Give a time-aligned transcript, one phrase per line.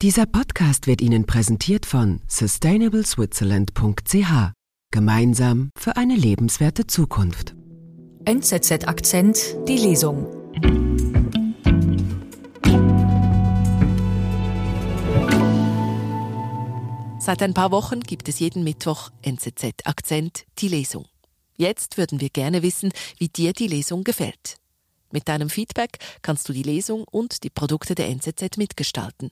[0.00, 4.52] Dieser Podcast wird Ihnen präsentiert von sustainableswitzerland.ch.
[4.92, 7.56] Gemeinsam für eine lebenswerte Zukunft.
[8.24, 10.24] NZZ Akzent, die Lesung.
[17.18, 21.06] Seit ein paar Wochen gibt es jeden Mittwoch NZZ Akzent, die Lesung.
[21.56, 24.58] Jetzt würden wir gerne wissen, wie dir die Lesung gefällt.
[25.10, 29.30] Mit deinem Feedback kannst du die Lesung und die Produkte der NZZ mitgestalten.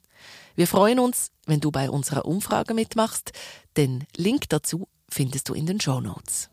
[0.54, 3.32] Wir freuen uns, wenn du bei unserer Umfrage mitmachst.
[3.76, 6.48] Den Link dazu findest du in den Show Notes.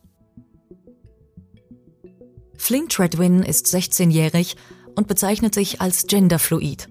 [2.57, 4.55] Flynn Treadwin ist 16-jährig
[4.95, 6.90] und bezeichnet sich als genderfluid.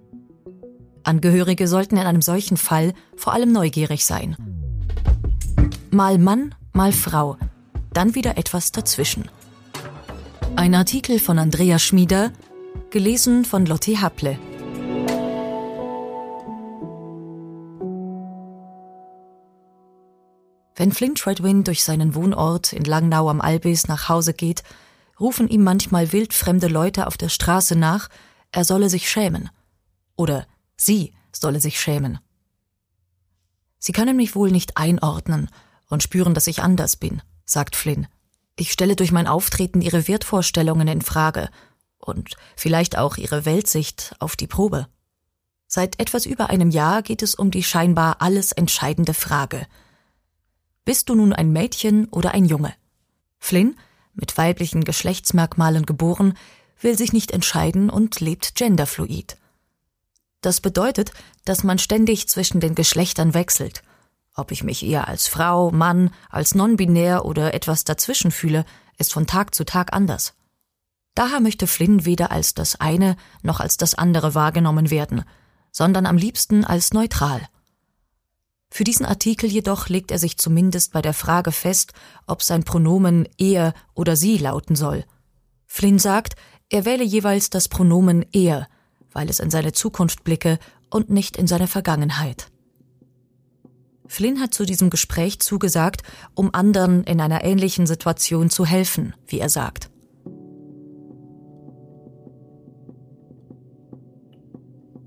[1.04, 4.36] Angehörige sollten in einem solchen Fall vor allem neugierig sein.
[5.90, 7.36] Mal Mann, mal Frau,
[7.92, 9.28] dann wieder etwas dazwischen.
[10.54, 12.30] Ein Artikel von Andrea Schmieder,
[12.90, 14.38] gelesen von Lotte Haple.
[20.76, 24.62] Wenn Flynn Treadwin durch seinen Wohnort in Langnau am Albis nach Hause geht,
[25.18, 28.08] rufen ihm manchmal wildfremde Leute auf der Straße nach,
[28.50, 29.48] er solle sich schämen.
[30.16, 30.46] Oder
[30.76, 32.18] sie solle sich schämen.
[33.78, 35.48] Sie können mich wohl nicht einordnen
[35.88, 38.06] und spüren, dass ich anders bin, sagt Flynn.
[38.56, 41.48] Ich stelle durch mein Auftreten ihre Wertvorstellungen in Frage
[41.98, 44.88] und vielleicht auch ihre Weltsicht auf die Probe.
[45.66, 49.66] Seit etwas über einem Jahr geht es um die scheinbar alles entscheidende Frage.
[50.84, 52.74] Bist du nun ein Mädchen oder ein Junge?
[53.38, 53.76] Flynn,
[54.12, 56.36] mit weiblichen Geschlechtsmerkmalen geboren,
[56.80, 59.38] will sich nicht entscheiden und lebt genderfluid.
[60.42, 61.12] Das bedeutet,
[61.44, 63.82] dass man ständig zwischen den Geschlechtern wechselt
[64.34, 68.64] ob ich mich eher als Frau, Mann, als non-binär oder etwas dazwischen fühle,
[68.98, 70.34] ist von Tag zu Tag anders.
[71.14, 75.24] Daher möchte Flynn weder als das eine noch als das andere wahrgenommen werden,
[75.70, 77.42] sondern am liebsten als neutral.
[78.70, 81.92] Für diesen Artikel jedoch legt er sich zumindest bei der Frage fest,
[82.26, 85.04] ob sein Pronomen er oder sie lauten soll.
[85.66, 86.36] Flynn sagt,
[86.70, 88.68] er wähle jeweils das Pronomen er,
[89.12, 90.58] weil es in seine Zukunft blicke
[90.88, 92.51] und nicht in seine Vergangenheit.
[94.12, 96.02] Flynn hat zu diesem Gespräch zugesagt,
[96.34, 99.88] um anderen in einer ähnlichen Situation zu helfen, wie er sagt.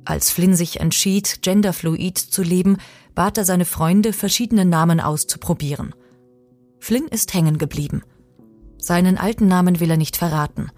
[0.05, 2.77] Als Flynn sich entschied, genderfluid zu leben,
[3.13, 5.93] bat er seine Freunde, verschiedene Namen auszuprobieren.
[6.79, 8.01] Flynn ist hängen geblieben.
[8.79, 10.71] Seinen alten Namen will er nicht verraten.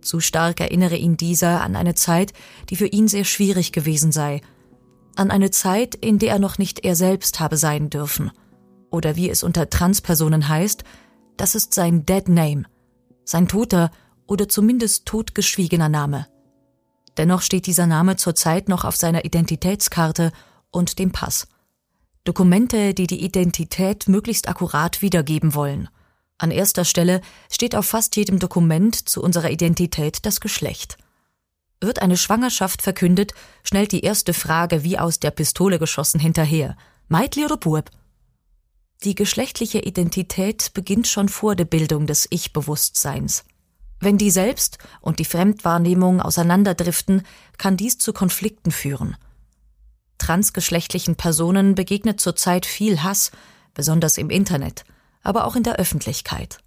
[0.00, 2.32] Zu stark erinnere ihn dieser an eine Zeit,
[2.70, 4.40] die für ihn sehr schwierig gewesen sei–
[5.16, 8.30] an eine Zeit, in der er noch nicht er selbst habe sein dürfen.
[8.90, 10.84] Oder wie es unter Transpersonen heißt,
[11.36, 12.64] das ist sein Dead Name,
[13.24, 13.90] sein toter
[14.26, 16.26] oder zumindest totgeschwiegener Name.
[17.16, 20.32] Dennoch steht dieser Name zurzeit noch auf seiner Identitätskarte
[20.70, 21.48] und dem Pass.
[22.24, 25.88] Dokumente, die die Identität möglichst akkurat wiedergeben wollen.
[26.36, 27.20] An erster Stelle
[27.50, 30.98] steht auf fast jedem Dokument zu unserer Identität das Geschlecht.
[31.80, 36.76] Wird eine Schwangerschaft verkündet, schnellt die erste Frage wie aus der Pistole geschossen hinterher.
[37.08, 37.90] Meitli oder Bub?
[39.04, 43.44] Die geschlechtliche Identität beginnt schon vor der Bildung des Ich-Bewusstseins.
[44.00, 47.22] Wenn die Selbst- und die Fremdwahrnehmung auseinanderdriften,
[47.58, 49.16] kann dies zu Konflikten führen.
[50.18, 53.30] Transgeschlechtlichen Personen begegnet zurzeit viel Hass,
[53.72, 54.84] besonders im Internet,
[55.22, 56.58] aber auch in der Öffentlichkeit.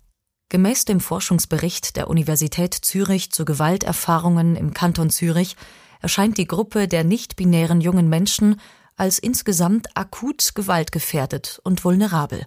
[0.51, 5.55] Gemäß dem Forschungsbericht der Universität Zürich zu Gewalterfahrungen im Kanton Zürich
[6.01, 8.59] erscheint die Gruppe der nicht-binären jungen Menschen
[8.97, 12.45] als insgesamt akut gewaltgefährdet und vulnerabel.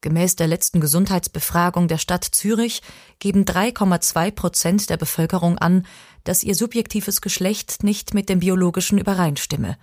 [0.00, 2.82] Gemäß der letzten Gesundheitsbefragung der Stadt Zürich
[3.20, 5.86] geben 3,2 Prozent der Bevölkerung an,
[6.24, 9.78] dass ihr subjektives Geschlecht nicht mit dem biologischen übereinstimme.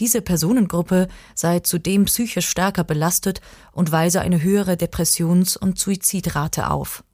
[0.00, 3.40] Diese Personengruppe sei zudem psychisch stärker belastet
[3.72, 7.04] und weise eine höhere Depressions- und Suizidrate auf.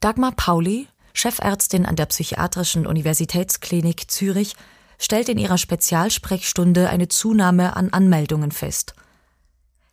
[0.00, 4.56] Dagmar Pauli, Chefärztin an der Psychiatrischen Universitätsklinik Zürich,
[4.98, 8.94] stellt in ihrer Spezialsprechstunde eine Zunahme an Anmeldungen fest.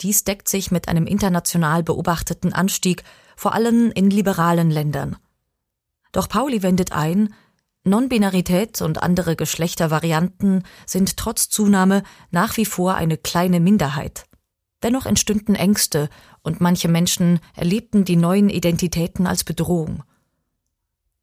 [0.02, 3.04] Dies deckt sich mit einem international beobachteten Anstieg,
[3.36, 5.16] vor allem in liberalen Ländern.
[6.12, 7.34] Doch Pauli wendet ein,
[7.88, 12.02] Non-Binarität und andere Geschlechtervarianten sind trotz Zunahme
[12.32, 14.26] nach wie vor eine kleine Minderheit.
[14.82, 16.10] Dennoch entstünden Ängste
[16.42, 20.04] und manche Menschen erlebten die neuen Identitäten als Bedrohung.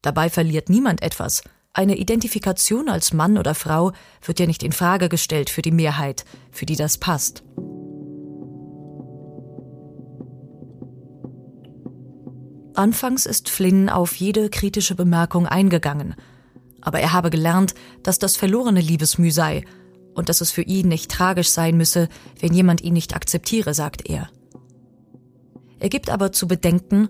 [0.01, 1.43] Dabei verliert niemand etwas.
[1.73, 3.91] Eine Identifikation als Mann oder Frau
[4.23, 7.43] wird ja nicht in Frage gestellt für die Mehrheit, für die das passt.
[12.73, 16.15] Anfangs ist Flynn auf jede kritische Bemerkung eingegangen–
[16.83, 19.63] aber er habe gelernt, dass das verlorene Liebesmüh sei
[20.13, 22.09] und dass es für ihn nicht tragisch sein müsse,
[22.39, 24.29] wenn jemand ihn nicht akzeptiere, sagt er.
[25.79, 27.09] Er gibt aber zu bedenken,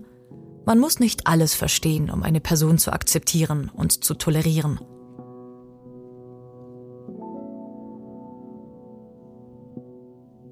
[0.64, 4.80] man muss nicht alles verstehen, um eine Person zu akzeptieren und zu tolerieren.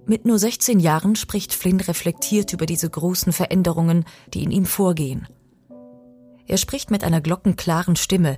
[0.05, 4.05] Mit nur 16 Jahren spricht Flynn reflektiert über diese großen Veränderungen,
[4.35, 5.29] die in ihm vorgehen.
[6.47, 8.37] Er spricht mit einer glockenklaren Stimme,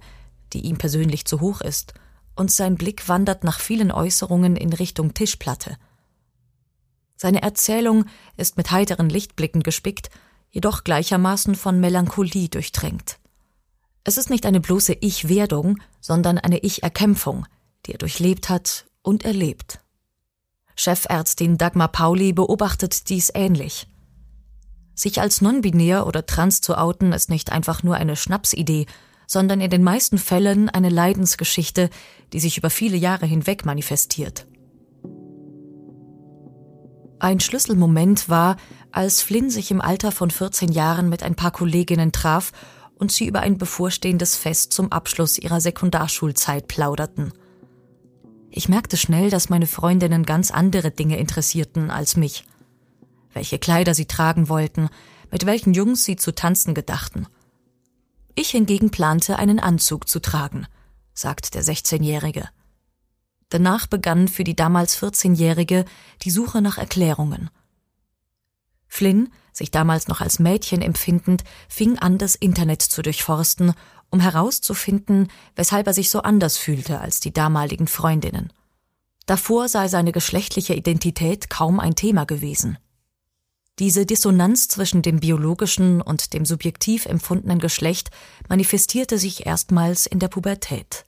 [0.55, 1.93] die ihm persönlich zu hoch ist,
[2.37, 5.77] und sein Blick wandert nach vielen Äußerungen in Richtung Tischplatte.
[7.17, 8.07] Seine Erzählung
[8.37, 10.11] ist mit heiteren Lichtblicken gespickt,
[10.51, 13.19] jedoch gleichermaßen von Melancholie durchtränkt.
[14.05, 17.47] Es ist nicht eine bloße Ich-Werdung, sondern eine Ich-Erkämpfung,
[17.87, 19.81] die er durchlebt hat und erlebt.
[20.77, 23.87] Chefärztin Dagmar Pauli beobachtet dies ähnlich.
[24.95, 28.87] Sich als non-binär oder trans zu outen ist nicht einfach nur eine Schnapsidee,
[29.35, 31.91] sondern in den meisten Fällen eine Leidensgeschichte,
[32.33, 34.47] die sich über viele Jahre hinweg manifestiert.
[37.19, 38.57] Ein Schlüsselmoment war,
[38.93, 42.53] als Flynn sich im Alter von 14 Jahren mit ein paar Kolleginnen traf
[42.95, 47.33] und sie über ein bevorstehendes Fest zum Abschluss ihrer Sekundarschulzeit plauderten.
[48.51, 52.45] Ich merkte schnell, dass meine Freundinnen ganz andere Dinge interessierten als mich.
[53.33, 54.91] Welche Kleider sie tragen wollten,
[55.33, 57.27] mit welchen Jungs sie zu tanzen gedachten.
[58.35, 60.67] Ich hingegen plante, einen Anzug zu tragen,
[61.13, 62.49] sagt der 16-Jährige.
[63.49, 65.85] Danach begann für die damals 14-Jährige
[66.23, 67.51] die Suche nach Erklärungen.
[68.89, 73.75] Flynn, sich damals noch als Mädchen empfindend, fing an, das Internet zu durchforsten
[74.15, 75.27] um herauszufinden,
[75.57, 78.53] weshalb er sich so anders fühlte als die damaligen Freundinnen.
[79.27, 82.79] Davor sei seine geschlechtliche Identität kaum ein Thema gewesen.
[83.79, 88.11] Diese Dissonanz zwischen dem biologischen und dem subjektiv empfundenen Geschlecht
[88.49, 91.05] manifestierte sich erstmals in der Pubertät.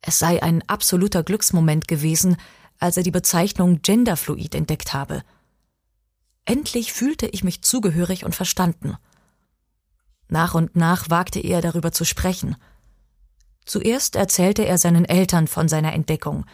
[0.00, 2.36] Es sei ein absoluter Glücksmoment gewesen,
[2.78, 5.22] als er die Bezeichnung Genderfluid entdeckt habe.
[6.44, 8.96] Endlich fühlte ich mich zugehörig und verstanden–
[10.32, 12.56] nach und nach wagte er darüber zu sprechen.
[13.66, 16.46] Zuerst erzählte er seinen Eltern von seiner Entdeckung.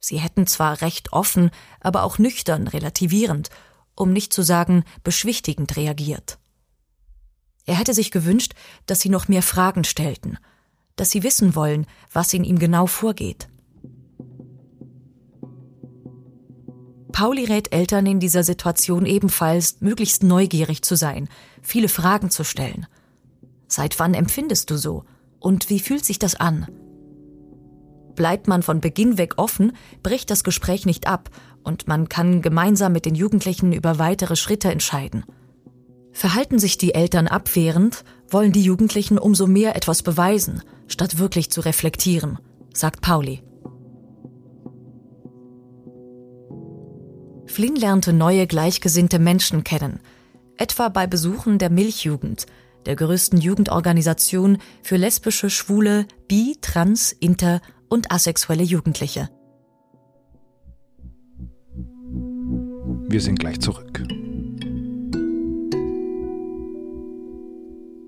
[0.00, 1.50] Sie hätten zwar recht offen,
[1.80, 3.50] aber auch nüchtern, relativierend,
[3.96, 6.38] um nicht zu sagen beschwichtigend reagiert.
[7.64, 8.54] Er hätte sich gewünscht,
[8.86, 10.38] dass sie noch mehr Fragen stellten,
[10.94, 13.48] dass sie wissen wollen, was in ihm genau vorgeht.
[17.10, 21.28] Pauli rät Eltern in dieser Situation ebenfalls, möglichst neugierig zu sein,
[21.62, 22.86] viele Fragen zu stellen.
[23.68, 25.04] Seit wann empfindest du so?
[25.40, 26.68] Und wie fühlt sich das an?
[28.16, 29.72] Bleibt man von Beginn weg offen,
[30.02, 31.30] bricht das Gespräch nicht ab
[31.62, 35.24] und man kann gemeinsam mit den Jugendlichen über weitere Schritte entscheiden.
[36.12, 41.60] Verhalten sich die Eltern abwehrend, wollen die Jugendlichen umso mehr etwas beweisen, statt wirklich zu
[41.60, 42.38] reflektieren,
[42.72, 43.42] sagt Pauli.
[47.46, 50.00] Flynn lernte neue gleichgesinnte Menschen kennen,
[50.56, 52.46] etwa bei Besuchen der Milchjugend,
[52.86, 59.28] der größten Jugendorganisation für lesbische, schwule, bi, trans, inter und asexuelle Jugendliche.
[63.08, 64.02] Wir sind gleich zurück.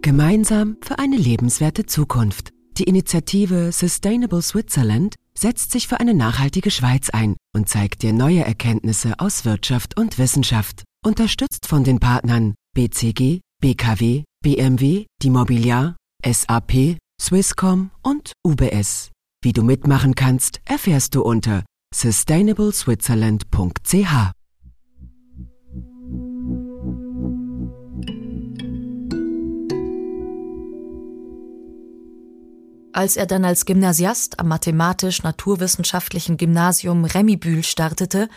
[0.03, 2.51] Gemeinsam für eine lebenswerte Zukunft.
[2.79, 8.45] Die Initiative Sustainable Switzerland setzt sich für eine nachhaltige Schweiz ein und zeigt dir neue
[8.45, 10.85] Erkenntnisse aus Wirtschaft und Wissenschaft.
[11.05, 19.11] Unterstützt von den Partnern BCG, BKW, BMW, die Mobiliar, SAP, Swisscom und UBS.
[19.41, 21.65] Wie du mitmachen kannst, erfährst du unter
[21.95, 24.33] sustainableswitzerland.ch.
[32.93, 38.29] Als er dann als Gymnasiast am mathematisch-naturwissenschaftlichen Gymnasium Remibühl startete,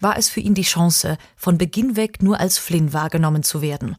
[0.00, 3.96] war es für ihn die Chance, von Beginn weg nur als Flynn wahrgenommen zu werden.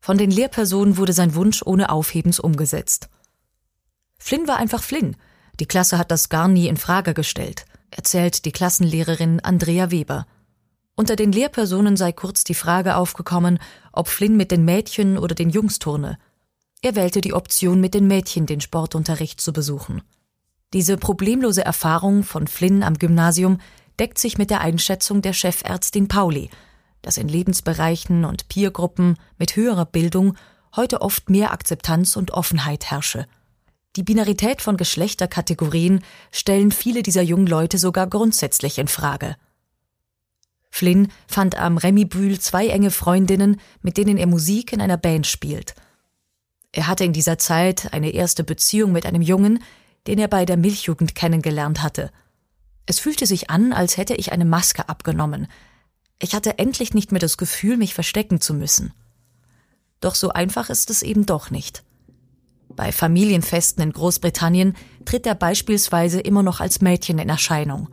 [0.00, 3.08] Von den Lehrpersonen wurde sein Wunsch ohne Aufhebens umgesetzt.
[4.18, 5.14] Flynn war einfach Flynn.
[5.60, 10.26] Die Klasse hat das gar nie in Frage gestellt, erzählt die Klassenlehrerin Andrea Weber.
[10.94, 13.58] Unter den Lehrpersonen sei kurz die Frage aufgekommen,
[13.92, 16.18] ob Flynn mit den Mädchen oder den Jungs turne.
[16.82, 20.02] Er wählte die Option, mit den Mädchen den Sportunterricht zu besuchen.
[20.72, 23.58] Diese problemlose Erfahrung von Flynn am Gymnasium
[24.00, 26.50] deckt sich mit der Einschätzung der Chefärztin Pauli,
[27.02, 30.36] dass in Lebensbereichen und Peergruppen mit höherer Bildung
[30.74, 33.26] heute oft mehr Akzeptanz und Offenheit herrsche.
[33.96, 39.36] Die Binarität von Geschlechterkategorien stellen viele dieser jungen Leute sogar grundsätzlich in Frage.
[40.70, 45.26] Flynn fand am Remy Bühl zwei enge Freundinnen, mit denen er Musik in einer Band
[45.26, 45.74] spielt–
[46.72, 49.62] Er hatte in dieser Zeit eine erste Beziehung mit einem Jungen,
[50.06, 52.10] den er bei der Milchjugend kennengelernt hatte.
[52.86, 55.46] Es fühlte sich an, als hätte ich eine Maske abgenommen.
[56.18, 58.92] Ich hatte endlich nicht mehr das Gefühl, mich verstecken zu müssen.
[60.00, 61.84] Doch so einfach ist es eben doch nicht.
[62.76, 64.74] Bei Familienfesten in Großbritannien
[65.04, 67.88] tritt er beispielsweise immer noch als Mädchen in Erscheinung.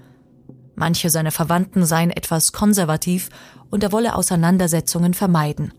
[0.75, 3.29] Manche seiner Verwandten seien etwas konservativ
[3.69, 5.73] und er wolle Auseinandersetzungen vermeiden.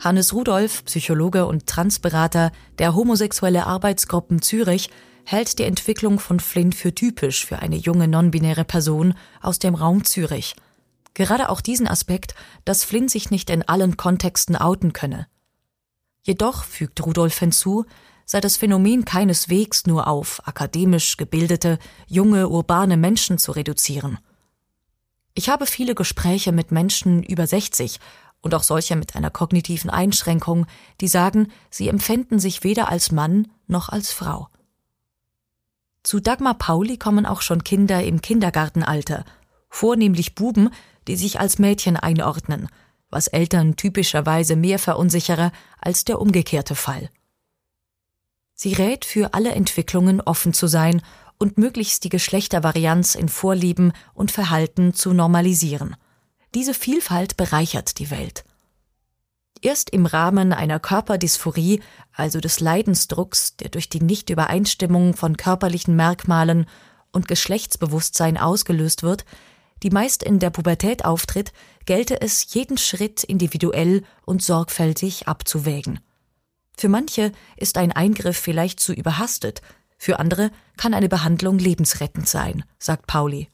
[0.00, 2.50] Hannes Rudolf, Psychologe und Transberater
[2.80, 4.90] der homosexuelle Arbeitsgruppen Zürich,
[5.24, 10.04] hält die Entwicklung von Flynn für typisch für eine junge nonbinäre Person aus dem Raum
[10.04, 10.56] Zürich.
[11.14, 15.26] Gerade auch diesen Aspekt, dass Flynn sich nicht in allen Kontexten outen könne.
[16.22, 17.84] Jedoch, fügt Rudolf hinzu,
[18.24, 24.18] sei das Phänomen keineswegs nur auf akademisch gebildete, junge, urbane Menschen zu reduzieren.
[25.34, 27.98] Ich habe viele Gespräche mit Menschen über 60
[28.40, 30.66] und auch solche mit einer kognitiven Einschränkung,
[31.00, 34.48] die sagen, sie empfänden sich weder als Mann noch als Frau.
[36.02, 39.24] Zu Dagmar Pauli kommen auch schon Kinder im Kindergartenalter,
[39.70, 40.70] vornehmlich Buben,
[41.08, 42.68] die sich als Mädchen einordnen,
[43.10, 47.10] was Eltern typischerweise mehr verunsichere als der umgekehrte Fall.
[48.54, 51.02] Sie rät, für alle Entwicklungen offen zu sein
[51.38, 55.96] und möglichst die Geschlechtervarianz in Vorlieben und Verhalten zu normalisieren.
[56.54, 58.44] Diese Vielfalt bereichert die Welt.
[59.62, 61.80] Erst im Rahmen einer Körperdysphorie,
[62.12, 66.66] also des Leidensdrucks, der durch die Nichtübereinstimmung von körperlichen Merkmalen
[67.12, 69.24] und Geschlechtsbewusstsein ausgelöst wird,
[69.82, 71.52] die meist in der Pubertät auftritt,
[71.86, 76.00] gelte es, jeden Schritt individuell und sorgfältig abzuwägen.
[76.76, 79.62] Für manche ist ein Eingriff vielleicht zu überhastet,
[79.98, 83.48] für andere kann eine Behandlung lebensrettend sein, sagt Pauli.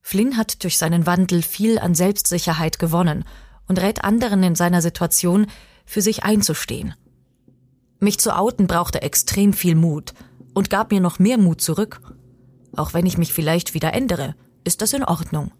[0.00, 3.24] Flynn hat durch seinen Wandel viel an Selbstsicherheit gewonnen
[3.66, 5.46] und rät anderen in seiner Situation,
[5.84, 6.94] für sich einzustehen.
[7.98, 10.14] Mich zu outen brauchte extrem viel Mut
[10.54, 12.00] und gab mir noch mehr Mut zurück.
[12.76, 14.36] Auch wenn ich mich vielleicht wieder ändere,
[14.66, 15.52] ist das in Ordnung.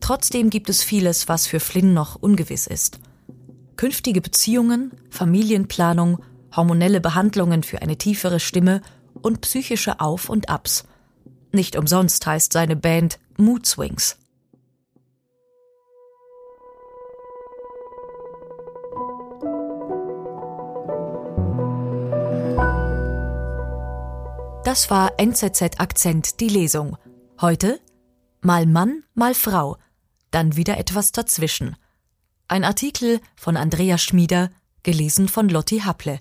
[0.00, 3.00] Trotzdem gibt es vieles, was für Flynn noch ungewiss ist.
[3.76, 6.22] Künftige Beziehungen, Familienplanung,
[6.54, 8.82] hormonelle Behandlungen für eine tiefere Stimme
[9.20, 10.84] und psychische Auf und Abs–
[11.52, 14.18] nicht umsonst heißt seine Band Mood Swings.
[24.64, 26.98] Das war NZZ Akzent die Lesung.
[27.40, 27.80] Heute
[28.40, 29.76] mal Mann, mal Frau,
[30.32, 31.76] dann wieder etwas dazwischen.
[32.48, 34.50] Ein Artikel von Andrea Schmieder,
[34.82, 36.18] gelesen von Lotti Happle.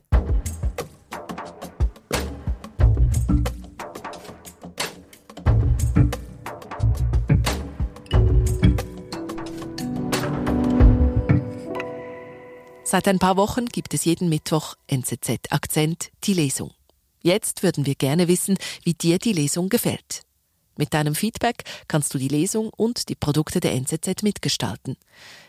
[12.83, 16.75] Seit ein paar Wochen gibt es jeden Mittwoch NZZ Akzent die Lesung.
[17.23, 20.26] Jetzt würden wir gerne wissen, wie dir die Lesung gefällt.
[20.77, 24.95] Mit deinem Feedback kannst du die Lesung und die Produkte der NZZ mitgestalten.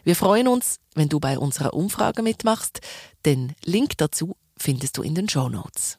[0.05, 2.81] Wir freuen uns, wenn du bei unserer Umfrage mitmachst.
[3.25, 5.99] Den Link dazu findest du in den Show Notes.